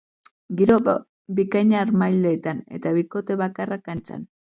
Giro 0.61 0.77
bikaina 1.41 1.79
harmailetan 1.83 2.65
eta 2.81 2.97
bikote 3.01 3.43
bakarra 3.47 3.83
kantxan. 3.89 4.31